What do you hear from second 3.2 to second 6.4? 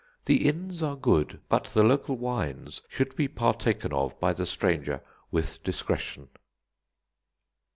partaken of by the stranger with discretion."